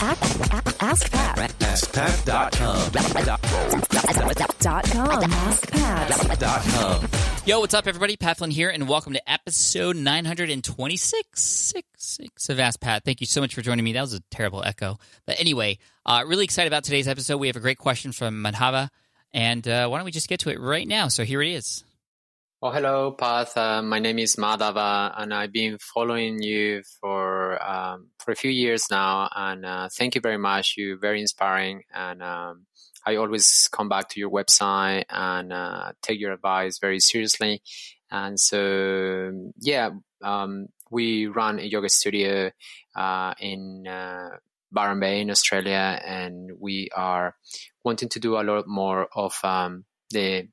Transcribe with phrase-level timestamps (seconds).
[0.00, 1.50] Ask Pat.
[1.58, 2.92] AskPat.com.
[4.60, 5.22] Dot com.
[5.22, 7.08] AskPat.
[7.48, 8.16] Yo, what's up, everybody?
[8.16, 13.04] Pat Flynn here, and welcome to episode 926 six, six of Ask Pat.
[13.04, 13.92] Thank you so much for joining me.
[13.94, 14.98] That was a terrible echo.
[15.26, 17.38] But anyway, uh, really excited about today's episode.
[17.38, 18.90] We have a great question from Madhava,
[19.32, 21.08] and uh, why don't we just get to it right now?
[21.08, 21.82] So here it is.
[22.60, 23.56] Oh, hello, Path.
[23.56, 27.27] Uh, my name is Madhava, and I've been following you for
[27.60, 29.28] um, for a few years now.
[29.34, 30.74] And uh, thank you very much.
[30.76, 32.66] You're very inspiring, and um,
[33.06, 37.62] I always come back to your website and uh, take your advice very seriously.
[38.10, 39.90] And so, yeah,
[40.22, 42.50] um, we run a yoga studio
[42.96, 44.30] uh, in uh,
[44.72, 47.34] Byron Bay in Australia, and we are
[47.84, 50.48] wanting to do a lot more of um, the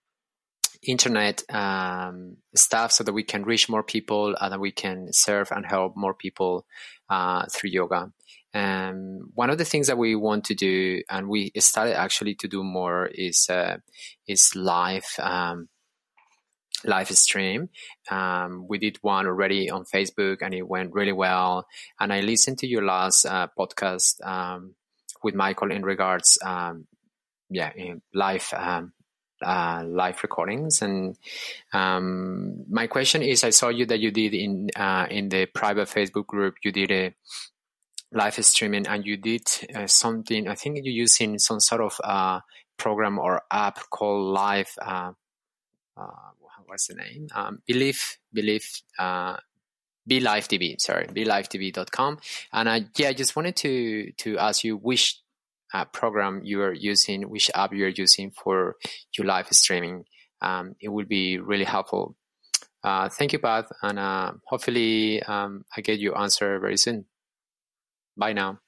[0.87, 5.51] internet um, stuff so that we can reach more people and that we can serve
[5.51, 6.65] and help more people
[7.09, 8.11] uh, through yoga.
[8.53, 12.47] And one of the things that we want to do, and we started actually to
[12.47, 13.77] do more, is uh,
[14.27, 15.67] is live um,
[16.85, 17.69] live stream.
[18.09, 21.67] Um, we did one already on Facebook, and it went really well.
[21.99, 24.75] And I listened to your last uh, podcast um,
[25.21, 26.87] with Michael in regards, um,
[27.49, 28.93] yeah, in live um,
[29.41, 30.81] uh, live recordings.
[30.81, 31.17] And
[31.73, 35.87] um, my question is, I saw you that you did in uh, in the private
[35.87, 37.13] Facebook group, you did a
[38.11, 40.47] live streaming, and you did uh, something.
[40.47, 42.39] I think you're using some sort of uh,
[42.77, 44.69] program or app called Live.
[44.81, 45.11] Uh,
[45.97, 46.05] uh,
[46.65, 47.27] what's the name?
[47.33, 48.67] Um, Believe Believe.
[48.97, 49.37] Uh,
[50.07, 52.19] Be Live TV, sorry, BeLiveTV.com,
[52.53, 55.19] and I yeah, I just wanted to to ask you which
[55.75, 58.75] uh, program you are using, which app you are using for
[59.17, 60.05] your live streaming.
[60.41, 62.15] Um, it will be really helpful.
[62.81, 67.05] Uh, thank you, Pat, and uh, hopefully um, I get your answer very soon.
[68.15, 68.59] Bye now.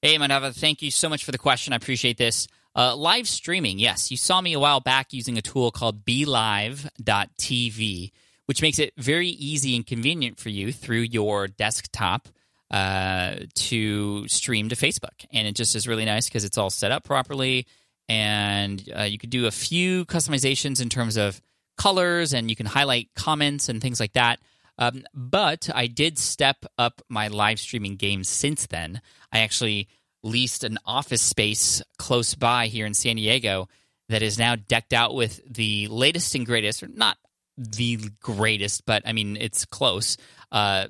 [0.00, 1.72] Hey, Manava, thank you so much for the question.
[1.72, 2.48] I appreciate this.
[2.74, 4.10] Uh, live streaming, yes.
[4.10, 8.12] You saw me a while back using a tool called BeLive.tv,
[8.46, 12.28] which makes it very easy and convenient for you through your desktop
[12.72, 15.26] uh, to stream to Facebook.
[15.30, 17.66] And it just is really nice because it's all set up properly.
[18.08, 21.40] And uh, you could do a few customizations in terms of
[21.76, 24.40] colors and you can highlight comments and things like that.
[24.78, 29.00] Um, but I did step up my live streaming game since then.
[29.30, 29.88] I actually
[30.22, 33.68] leased an office space close by here in San Diego
[34.08, 37.16] that is now decked out with the latest and greatest, or not
[37.56, 40.16] the greatest, but I mean, it's close.
[40.50, 40.86] Uh,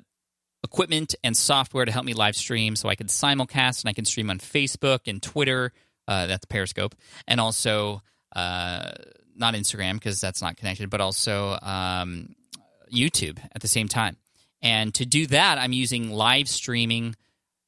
[0.63, 4.05] equipment and software to help me live stream so I can simulcast and I can
[4.05, 5.71] stream on Facebook and Twitter.
[6.07, 6.95] Uh, that's Periscope.
[7.27, 8.01] And also,
[8.35, 8.91] uh,
[9.35, 12.35] not Instagram because that's not connected, but also um,
[12.93, 14.17] YouTube at the same time.
[14.61, 17.15] And to do that, I'm using live streaming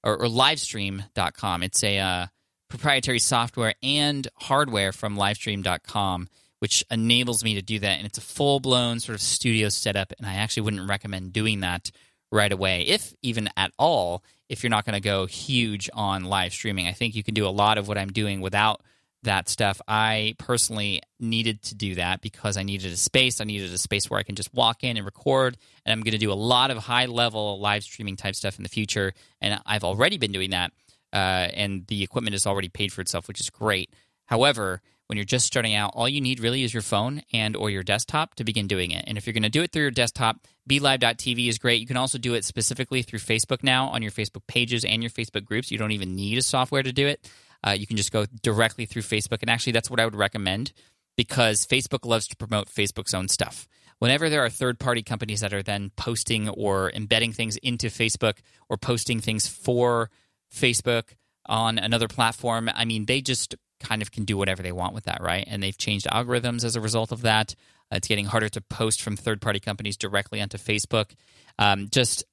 [0.04, 1.64] or, or livestream.com.
[1.64, 2.26] It's a uh,
[2.70, 6.30] proprietary software and hardware from livestream.com,
[6.60, 7.98] which enables me to do that.
[7.98, 10.14] And it's a full blown sort of studio setup.
[10.18, 11.92] And I actually wouldn't recommend doing that
[12.32, 16.54] right away, if even at all, if you're not going to go huge on live
[16.54, 16.88] streaming.
[16.88, 18.82] I think you can do a lot of what I'm doing without
[19.24, 19.82] that stuff.
[19.88, 23.42] I personally needed to do that because I needed a space.
[23.42, 25.58] I needed a space where I can just walk in and record.
[25.86, 28.64] And I'm going to do a lot of high level live streaming type stuff in
[28.64, 29.14] the future.
[29.42, 30.72] And I've already been doing that.
[31.12, 33.94] Uh, and the equipment has already paid for itself, which is great.
[34.26, 37.70] However, when you're just starting out, all you need really is your phone and or
[37.70, 39.04] your desktop to begin doing it.
[39.08, 40.38] And if you're going to do it through your desktop,
[40.70, 41.80] BeLive.tv is great.
[41.80, 45.12] You can also do it specifically through Facebook now on your Facebook pages and your
[45.12, 45.72] Facebook groups.
[45.72, 47.30] You don't even need a software to do it.
[47.66, 49.42] Uh, you can just go directly through Facebook.
[49.42, 50.72] And actually, that's what I would recommend
[51.16, 53.68] because Facebook loves to promote Facebook's own stuff.
[54.00, 58.38] Whenever there are third party companies that are then posting or embedding things into Facebook
[58.70, 60.10] or posting things for
[60.54, 61.16] Facebook
[61.46, 65.06] on another platform, I mean, they just kind of can do whatever they want with
[65.06, 65.46] that, right?
[65.48, 67.56] And they've changed algorithms as a result of that.
[67.92, 71.12] It's getting harder to post from third party companies directly onto Facebook.
[71.60, 72.24] Um, just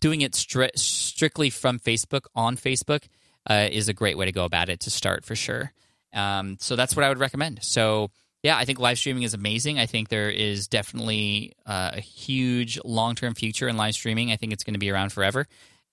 [0.00, 3.04] doing it stri- strictly from Facebook on Facebook
[3.48, 5.72] uh, is a great way to go about it to start for sure.
[6.12, 7.62] Um, so that's what I would recommend.
[7.62, 8.10] So,
[8.42, 9.78] yeah, I think live streaming is amazing.
[9.78, 14.32] I think there is definitely uh, a huge long term future in live streaming.
[14.32, 15.46] I think it's going to be around forever.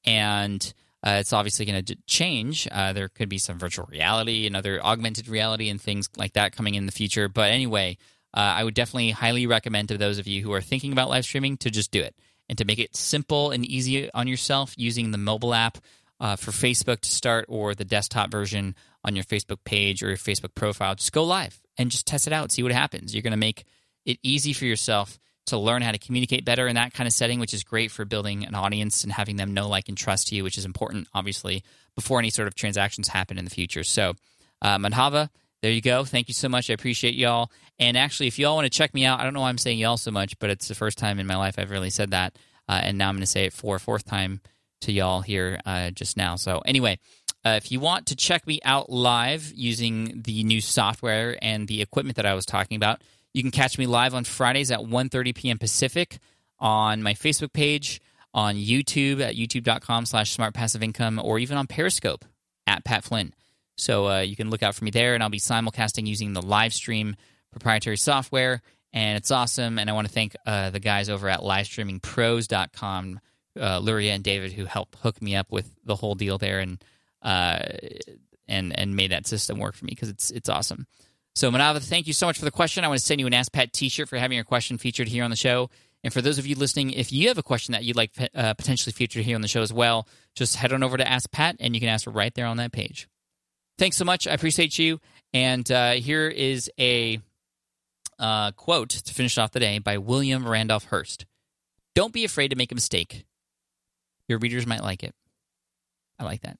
[0.06, 0.74] And
[1.06, 2.68] uh, it's obviously going to change.
[2.72, 6.56] Uh, there could be some virtual reality and other augmented reality and things like that
[6.56, 7.28] coming in the future.
[7.28, 7.98] But anyway,
[8.34, 11.26] uh, I would definitely highly recommend to those of you who are thinking about live
[11.26, 12.16] streaming to just do it
[12.48, 15.78] and to make it simple and easy on yourself using the mobile app
[16.22, 20.18] uh, for Facebook to start or the desktop version on your Facebook page or your
[20.18, 20.96] Facebook profile.
[20.96, 23.14] Just go live and just test it out, see what happens.
[23.14, 23.66] You're going to make
[24.06, 27.40] it easy for yourself to learn how to communicate better in that kind of setting,
[27.40, 30.44] which is great for building an audience and having them know, like, and trust you,
[30.44, 31.64] which is important, obviously,
[31.96, 33.84] before any sort of transactions happen in the future.
[33.84, 34.14] So,
[34.62, 35.30] uh, Madhava,
[35.62, 36.06] there you go.
[36.06, 36.70] Thank you so much.
[36.70, 37.52] I appreciate y'all.
[37.80, 39.80] And actually, if y'all want to check me out, I don't know why I'm saying
[39.80, 42.38] y'all so much, but it's the first time in my life I've really said that.
[42.68, 44.42] Uh, and now I'm going to say it for a fourth time
[44.82, 46.36] to y'all here uh, just now.
[46.36, 47.00] So, anyway,
[47.46, 51.82] uh, if you want to check me out live using the new software and the
[51.82, 53.02] equipment that I was talking about,
[53.34, 55.58] you can catch me live on Fridays at 1.30 p.m.
[55.58, 56.20] Pacific
[56.60, 58.00] on my Facebook page,
[58.34, 62.26] on YouTube at youtube.com slash smart passive income, or even on Periscope
[62.66, 63.34] at Pat Flynn.
[63.76, 66.42] So uh, you can look out for me there, and I'll be simulcasting using the
[66.42, 67.16] live stream
[67.52, 69.80] proprietary software, and it's awesome.
[69.80, 73.20] And I want to thank uh, the guys over at livestreamingpros.com,
[73.60, 76.84] uh, Luria and David, who helped hook me up with the whole deal there and
[77.22, 77.60] uh,
[78.48, 80.86] and and made that system work for me because it's it's awesome.
[81.36, 82.84] So, Manava, thank you so much for the question.
[82.84, 85.08] I want to send you an Ask Pat t shirt for having your question featured
[85.08, 85.70] here on the show.
[86.04, 88.54] And for those of you listening, if you have a question that you'd like uh,
[88.54, 91.56] potentially featured here on the show as well, just head on over to Ask Pat
[91.60, 93.08] and you can ask right there on that page.
[93.78, 94.28] Thanks so much.
[94.28, 95.00] I appreciate you.
[95.34, 97.20] And uh, here is a
[98.20, 101.26] uh, quote to finish off the day by William Randolph Hearst
[101.96, 103.26] Don't be afraid to make a mistake.
[104.28, 105.16] Your readers might like it.
[106.20, 106.58] I like that.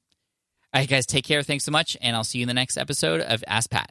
[0.72, 1.42] All right, guys, take care.
[1.42, 1.96] Thanks so much.
[2.00, 3.90] And I'll see you in the next episode of Ask Pat.